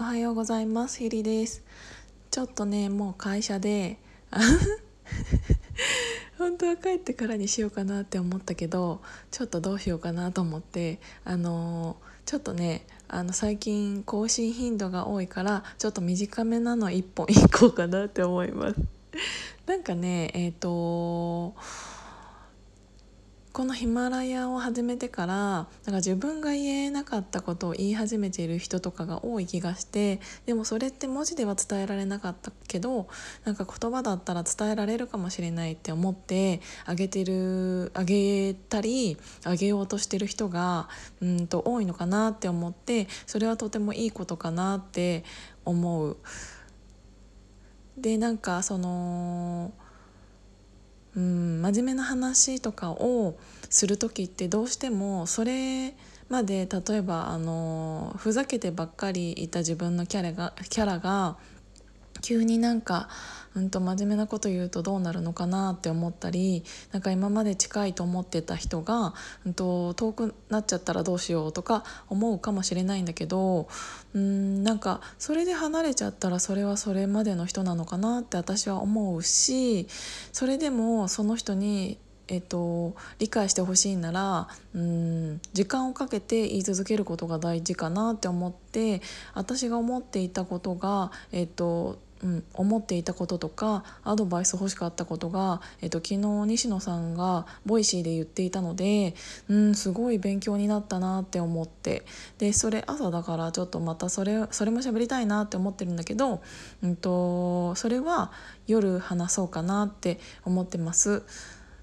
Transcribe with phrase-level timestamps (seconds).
[0.00, 1.00] おはようございます。
[1.00, 1.62] ひりです。
[2.30, 3.98] ちょっとねもう会社で
[6.38, 18.80] 本当は帰ってからにしようかなって思ったけどちょっとどうしようかなと思ってあのー、ちょっとねあの最近更新頻度が多いからちょっと短めなの1本いこうかなって思います。
[19.66, 21.54] なんかねえっ、ー、と
[23.52, 33.08] このヒマラヤを始めてからなんか自分が言えなかったことを言い始めている人とかが多い気がしてでもそれって文字では伝えられなかったけど
[33.44, 40.88] なんか言葉だったら伝えられるかもしれないって思ってあげてるあげたりあげようとしてる人が
[41.20, 45.24] うんと多いのかなって思ってそれはとてもいいことかなって
[45.66, 46.16] 思う。
[47.98, 49.72] でなんかその
[51.14, 53.38] うん真面目な話とかを
[53.70, 55.94] する時ってどうしてもそれ
[56.28, 61.36] まで例えばあのふざけてばっかりいた自分のキャラがキャラが
[62.20, 63.08] 急になんか、
[63.54, 73.68] うんと、真面目なこと言うとどうなるのかなって思ったりなんか今まで近いと思ってた人が、うんと、遠くなっちゃったらどうしようとか思うかもしれないんだけど
[74.14, 79.86] うんなんかそれで離れちゃったらそれはそれまでの人なのかなって私は思うし
[80.32, 81.98] それでもその人に
[82.32, 89.02] えっと、理解してほしいならうん時間をかけて言い続けることが大事かなって思って
[89.34, 96.16] 私が思っていたことが、えっとうん、思っていたこととかアドバイス欲しかったことが、えっと、昨日
[96.46, 99.14] 西野さんが Voicy で言っていたので、
[99.48, 102.04] うん、すごい勉強になったなって思って
[102.38, 106.40] でそれ朝だからちょっとまたそれそれも喋りたいなって思ってるんだけど、
[106.82, 108.30] うんとそれは
[108.66, 111.24] 夜話そうかなって思ってます。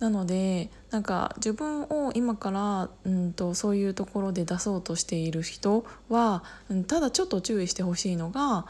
[0.00, 8.66] なのでなんか自分を今からうんとそういうところで出そうとしている人は、うん、ただちょっと注意してほしいのが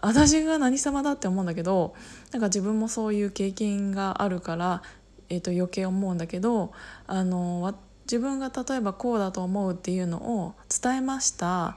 [0.00, 1.94] 私が何様だって思うんだけど
[2.32, 4.82] なんか自分もそういう経験があるから、
[5.28, 6.72] えー、と余計思うんだけど
[7.08, 7.74] あの
[8.04, 11.76] 自分が例えばこうだと思うっていうのを伝えました。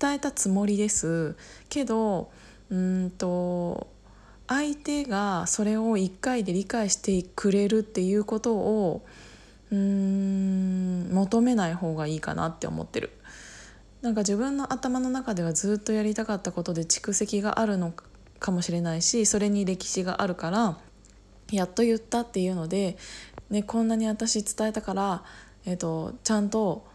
[0.00, 1.36] 伝えたつもりです。
[1.68, 2.30] けど
[2.70, 3.88] うんと
[4.48, 9.04] 相手がそれを1回で理解してくれるっていうことを
[9.72, 13.10] うん求めない方がいいかなって思ってる。
[14.02, 17.92] なんか自分の頭の中ではずっとやりたかったことで蓄積があるの
[18.38, 20.76] かもしれないしそれに歴史があるから
[21.50, 22.96] やっと言ったっていうので、
[23.50, 25.22] ね、こんなに私伝えたから、
[25.64, 26.86] えーと、ちゃんと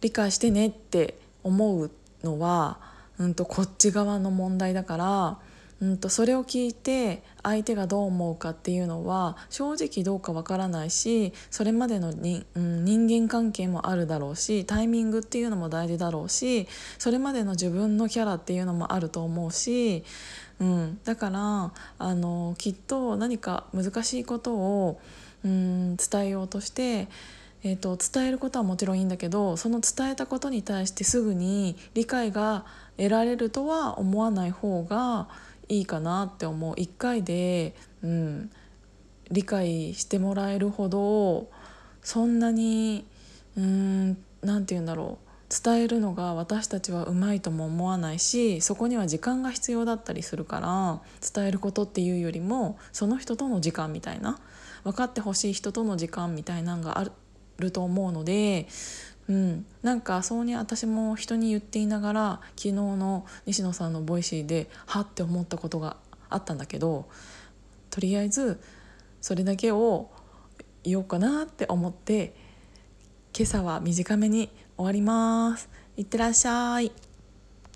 [0.00, 1.90] 理解してねって思う
[2.22, 2.80] のは、
[3.18, 5.38] うんとこっち側の問題だから
[5.80, 16.66] うんとそれを聞いて相手がどう思うかっていうのは正直どうかわからないしそれまでのに、うん、人間関係もあるだろうしタイミングっていうのも大事だろうし
[16.98, 20.02] それまでの自分のキャラっていうのもあると思うし、
[20.60, 25.00] うん、だからあのきっと何か難しいことを、
[25.44, 27.08] うん、伝えようとして。
[27.62, 32.64] えーと伝えることはもちろんいいんだけどその伝えたことに対してすぐに理解が
[32.96, 35.26] 得られるとは思わない方が
[35.68, 36.74] いいかなって思う。
[36.74, 38.50] 1回で、うん、
[39.30, 41.50] 理解してもらえるほど
[42.02, 43.04] そんなに
[43.56, 44.16] 何
[44.66, 45.26] て言うんだろう。
[45.48, 51.00] 伝えるのが私たちはうまいとも思わないしそこには時間が必要だったりするから
[51.34, 54.40] 伝えることっていうよりもその人との時間みたいな
[54.82, 57.06] 分かってほしい人との時間みたいなのがあ
[57.58, 58.66] ると思うので
[59.28, 65.96] うん、なんかそうに私も人に言っていながら昨日の西野さんの Voicy ではって思ったことが
[66.28, 67.08] あったんだけど
[67.90, 68.60] とりあえず
[69.20, 70.10] それだけを
[70.84, 72.34] 言おうかなって思って
[73.36, 75.68] 今朝は短めに終わります。
[75.96, 76.92] いってらっしゃい。